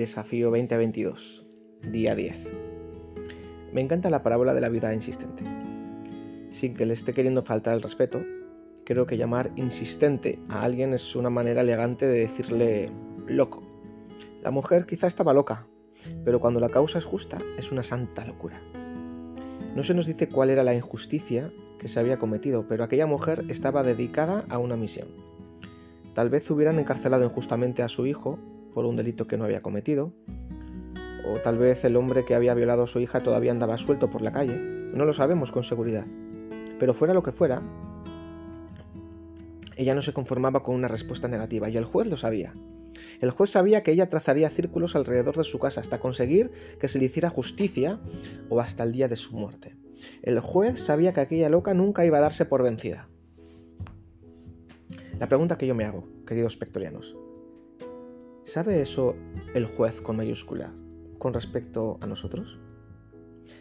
Desafío 0.00 0.46
2022, 0.46 1.44
día 1.92 2.14
10. 2.14 2.48
Me 3.74 3.82
encanta 3.82 4.08
la 4.08 4.22
parábola 4.22 4.54
de 4.54 4.62
la 4.62 4.70
vida 4.70 4.94
insistente. 4.94 5.44
Sin 6.48 6.72
que 6.72 6.86
le 6.86 6.94
esté 6.94 7.12
queriendo 7.12 7.42
faltar 7.42 7.74
el 7.74 7.82
respeto, 7.82 8.22
creo 8.86 9.04
que 9.04 9.18
llamar 9.18 9.50
insistente 9.56 10.38
a 10.48 10.62
alguien 10.62 10.94
es 10.94 11.14
una 11.16 11.28
manera 11.28 11.60
elegante 11.60 12.06
de 12.06 12.20
decirle 12.20 12.88
loco. 13.26 13.62
La 14.42 14.50
mujer 14.50 14.86
quizá 14.86 15.06
estaba 15.06 15.34
loca, 15.34 15.66
pero 16.24 16.40
cuando 16.40 16.60
la 16.60 16.70
causa 16.70 16.96
es 16.96 17.04
justa, 17.04 17.36
es 17.58 17.70
una 17.70 17.82
santa 17.82 18.24
locura. 18.24 18.58
No 19.76 19.84
se 19.84 19.92
nos 19.92 20.06
dice 20.06 20.30
cuál 20.30 20.48
era 20.48 20.64
la 20.64 20.74
injusticia 20.74 21.52
que 21.78 21.88
se 21.88 22.00
había 22.00 22.18
cometido, 22.18 22.66
pero 22.66 22.84
aquella 22.84 23.06
mujer 23.06 23.44
estaba 23.50 23.82
dedicada 23.82 24.46
a 24.48 24.56
una 24.56 24.76
misión. 24.76 25.08
Tal 26.14 26.30
vez 26.30 26.50
hubieran 26.50 26.78
encarcelado 26.78 27.22
injustamente 27.22 27.82
a 27.82 27.88
su 27.88 28.06
hijo 28.06 28.38
por 28.74 28.86
un 28.86 28.96
delito 28.96 29.26
que 29.26 29.36
no 29.36 29.44
había 29.44 29.62
cometido, 29.62 30.12
o 31.26 31.38
tal 31.38 31.58
vez 31.58 31.84
el 31.84 31.96
hombre 31.96 32.24
que 32.24 32.34
había 32.34 32.54
violado 32.54 32.84
a 32.84 32.86
su 32.86 33.00
hija 33.00 33.22
todavía 33.22 33.52
andaba 33.52 33.78
suelto 33.78 34.10
por 34.10 34.22
la 34.22 34.32
calle, 34.32 34.56
no 34.94 35.04
lo 35.04 35.12
sabemos 35.12 35.52
con 35.52 35.62
seguridad. 35.62 36.04
Pero 36.78 36.94
fuera 36.94 37.14
lo 37.14 37.22
que 37.22 37.32
fuera, 37.32 37.62
ella 39.76 39.94
no 39.94 40.02
se 40.02 40.12
conformaba 40.12 40.62
con 40.62 40.74
una 40.74 40.88
respuesta 40.88 41.28
negativa 41.28 41.68
y 41.68 41.76
el 41.76 41.84
juez 41.84 42.06
lo 42.06 42.16
sabía. 42.16 42.54
El 43.20 43.30
juez 43.30 43.50
sabía 43.50 43.82
que 43.82 43.92
ella 43.92 44.08
trazaría 44.08 44.48
círculos 44.48 44.96
alrededor 44.96 45.36
de 45.36 45.44
su 45.44 45.58
casa 45.58 45.80
hasta 45.80 46.00
conseguir 46.00 46.50
que 46.78 46.88
se 46.88 46.98
le 46.98 47.04
hiciera 47.04 47.30
justicia 47.30 48.00
o 48.48 48.60
hasta 48.60 48.82
el 48.82 48.92
día 48.92 49.08
de 49.08 49.16
su 49.16 49.36
muerte. 49.36 49.76
El 50.22 50.40
juez 50.40 50.80
sabía 50.80 51.12
que 51.12 51.20
aquella 51.20 51.50
loca 51.50 51.74
nunca 51.74 52.04
iba 52.06 52.18
a 52.18 52.22
darse 52.22 52.46
por 52.46 52.62
vencida. 52.62 53.08
La 55.18 55.28
pregunta 55.28 55.58
que 55.58 55.66
yo 55.66 55.74
me 55.74 55.84
hago, 55.84 56.08
queridos 56.26 56.56
pectorianos, 56.56 57.16
¿sabe 58.44 58.80
eso 58.80 59.14
el 59.54 59.66
juez 59.66 60.00
con 60.00 60.16
mayúscula 60.16 60.72
con 61.18 61.34
respecto 61.34 61.98
a 62.00 62.06
nosotros? 62.06 62.58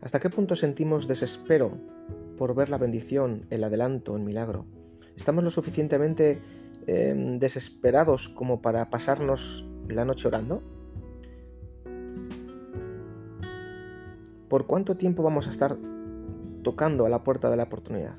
¿Hasta 0.00 0.20
qué 0.20 0.30
punto 0.30 0.56
sentimos 0.56 1.08
desespero 1.08 1.72
por 2.36 2.54
ver 2.54 2.70
la 2.70 2.78
bendición, 2.78 3.46
el 3.50 3.64
adelanto, 3.64 4.16
el 4.16 4.22
milagro? 4.22 4.66
¿Estamos 5.16 5.44
lo 5.44 5.50
suficientemente 5.50 6.40
em, 6.86 7.38
desesperados 7.38 8.28
como 8.28 8.62
para 8.62 8.88
pasarnos 8.88 9.66
la 9.88 10.04
noche 10.04 10.28
orando? 10.28 10.62
¿Por 14.48 14.66
cuánto 14.66 14.96
tiempo 14.96 15.22
vamos 15.22 15.46
a 15.46 15.50
estar 15.50 15.76
tocando 16.62 17.06
a 17.06 17.08
la 17.08 17.22
puerta 17.22 17.50
de 17.50 17.56
la 17.56 17.64
oportunidad? 17.64 18.16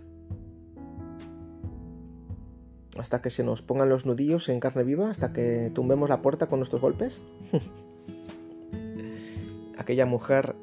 ¿Hasta 2.97 3.22
que 3.22 3.30
se 3.30 3.44
nos 3.44 3.61
pongan 3.61 3.89
los 3.89 4.06
nudillos 4.06 4.50
en 4.50 4.59
carne 4.59 4.84
viva? 4.84 5.09
¿Hasta 5.09 5.31
que 5.31 5.72
tumbemos 5.73 6.09
la 6.09 6.22
puerta 6.22 6.47
con 6.47 6.59
nuestros 6.59 6.81
golpes? 6.81 7.22
Aquella 9.78 10.06
mujer, 10.06 10.56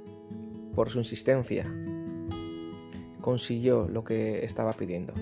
por 0.75 0.91
su 0.91 0.99
insistencia, 0.99 1.65
consiguió 3.21 3.89
lo 3.89 4.05
que 4.05 4.45
estaba 4.45 4.73
pidiendo. 4.73 5.15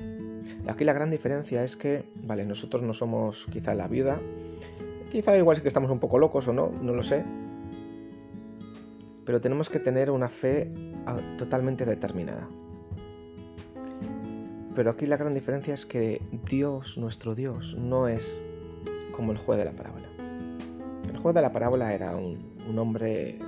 Aquí 0.67 0.85
la 0.85 0.93
gran 0.93 1.11
diferencia 1.11 1.63
es 1.63 1.77
que, 1.77 2.05
vale, 2.23 2.45
nosotros 2.45 2.83
no 2.83 2.93
somos 2.93 3.47
quizá 3.53 3.75
la 3.75 3.87
viuda, 3.87 4.21
quizá 5.11 5.37
igual 5.37 5.57
es 5.57 5.63
que 5.63 5.69
estamos 5.69 5.91
un 5.91 6.01
poco 6.01 6.19
locos 6.19 6.49
o 6.49 6.53
no, 6.53 6.71
no 6.83 6.93
lo 6.93 7.03
sé, 7.03 7.25
pero 9.25 9.41
tenemos 9.41 9.71
que 9.71 9.79
tener 9.79 10.11
una 10.11 10.29
fe 10.29 10.73
ah, 11.07 11.17
totalmente 11.39 11.85
determinada. 11.85 12.49
Pero 14.77 14.91
aquí 14.91 15.07
la 15.07 15.17
gran 15.17 15.33
diferencia 15.33 15.73
es 15.73 15.87
que 15.87 16.21
Dios, 16.45 16.99
nuestro 16.99 17.35
Dios, 17.35 17.77
no 17.79 18.09
es 18.09 18.43
como 19.11 19.33
el 19.33 19.39
juez 19.39 19.59
de 19.59 19.65
la 19.65 19.73
parábola. 19.73 20.07
El 21.09 21.17
juez 21.17 21.35
de 21.35 21.41
la 21.41 21.51
parábola 21.51 21.95
era 21.95 22.15
un, 22.15 22.79
hombre 22.79 23.39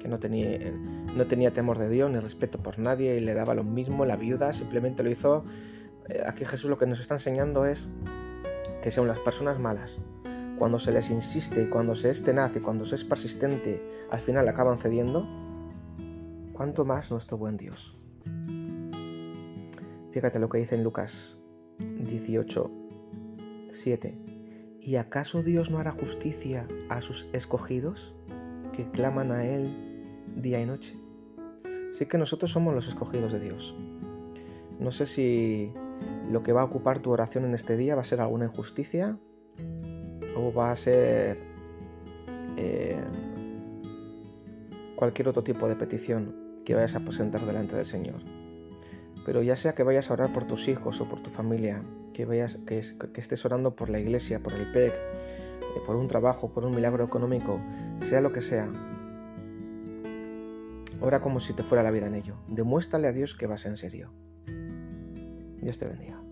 que 0.00 0.08
no 0.08 0.18
tenía, 0.18 0.72
no 1.14 1.26
tenía 1.26 1.52
temor 1.52 1.76
de 1.76 1.90
Dios 1.90 2.10
ni 2.10 2.18
respeto 2.18 2.62
por 2.62 2.78
nadie 2.78 3.16
y 3.16 3.20
le 3.20 3.34
daba 3.34 3.54
lo 3.54 3.62
mismo. 3.62 4.06
La 4.06 4.16
viuda 4.16 4.54
simplemente 4.54 5.02
lo 5.02 5.10
hizo. 5.10 5.44
Eh, 6.08 6.22
aquí 6.26 6.46
Jesús 6.46 6.70
lo 6.70 6.78
que 6.78 6.86
nos 6.86 6.98
está 6.98 7.16
enseñando 7.16 7.66
es 7.66 7.88
que 8.82 8.90
son 8.90 9.06
las 9.06 9.18
personas 9.18 9.58
malas. 9.58 9.98
Cuando 10.58 10.78
se 10.78 10.92
les 10.92 11.10
insiste, 11.10 11.68
cuando 11.68 11.94
se 11.94 12.08
es 12.08 12.24
tenaz 12.24 12.56
y 12.56 12.60
cuando 12.60 12.86
se 12.86 12.94
es 12.94 13.04
persistente, 13.04 13.82
al 14.10 14.18
final 14.18 14.48
acaban 14.48 14.78
cediendo. 14.78 15.28
¿Cuánto 16.54 16.86
más 16.86 17.10
nuestro 17.10 17.36
buen 17.36 17.58
Dios? 17.58 17.98
Fíjate 20.14 20.38
lo 20.38 20.48
que 20.48 20.58
dice 20.58 20.76
en 20.76 20.84
Lucas 20.84 21.36
18, 21.80 22.70
7. 23.72 24.14
¿Y 24.80 24.94
acaso 24.94 25.42
Dios 25.42 25.72
no 25.72 25.80
hará 25.80 25.90
justicia 25.90 26.68
a 26.88 27.00
sus 27.00 27.26
escogidos 27.32 28.14
que 28.72 28.88
claman 28.92 29.32
a 29.32 29.44
Él 29.44 29.66
día 30.36 30.60
y 30.60 30.66
noche? 30.66 30.96
Sí 31.90 32.06
que 32.06 32.16
nosotros 32.16 32.52
somos 32.52 32.72
los 32.76 32.86
escogidos 32.86 33.32
de 33.32 33.40
Dios. 33.40 33.74
No 34.78 34.92
sé 34.92 35.08
si 35.08 35.72
lo 36.30 36.44
que 36.44 36.52
va 36.52 36.60
a 36.60 36.66
ocupar 36.66 37.00
tu 37.00 37.10
oración 37.10 37.44
en 37.44 37.54
este 37.54 37.76
día 37.76 37.96
va 37.96 38.02
a 38.02 38.04
ser 38.04 38.20
alguna 38.20 38.44
injusticia 38.44 39.18
o 40.36 40.52
va 40.52 40.70
a 40.70 40.76
ser 40.76 41.38
eh, 42.56 43.02
cualquier 44.94 45.26
otro 45.26 45.42
tipo 45.42 45.66
de 45.66 45.74
petición 45.74 46.62
que 46.64 46.76
vayas 46.76 46.94
a 46.94 47.00
presentar 47.00 47.40
delante 47.40 47.74
del 47.74 47.86
Señor. 47.86 48.43
Pero 49.24 49.42
ya 49.42 49.56
sea 49.56 49.74
que 49.74 49.82
vayas 49.82 50.10
a 50.10 50.14
orar 50.14 50.32
por 50.32 50.46
tus 50.46 50.68
hijos 50.68 51.00
o 51.00 51.08
por 51.08 51.20
tu 51.22 51.30
familia, 51.30 51.82
que, 52.12 52.24
vayas, 52.24 52.58
que, 52.66 52.78
estés 52.78 53.44
orando 53.44 53.74
por 53.74 53.88
la 53.88 53.98
iglesia, 53.98 54.40
por 54.40 54.52
el 54.52 54.70
PEC, 54.70 54.92
eh, 54.92 55.80
por 55.86 55.96
un 55.96 56.08
trabajo, 56.08 56.52
por 56.52 56.64
un 56.64 56.74
milagro 56.74 57.04
económico, 57.04 57.60
sea 58.02 58.20
lo 58.20 58.32
que 58.32 58.40
sea, 58.40 58.68
ora 61.00 61.20
como 61.20 61.40
si 61.40 61.52
te 61.52 61.62
fuera 61.62 61.82
la 61.82 61.90
vida 61.90 62.06
en 62.06 62.14
ello. 62.14 62.36
Demuéstrale 62.48 63.08
a 63.08 63.12
Dios 63.12 63.34
que 63.34 63.46
vas 63.46 63.66
en 63.66 63.76
serio. 63.76 64.12
Dios 65.60 65.78
te 65.78 65.86
bendiga. 65.86 66.23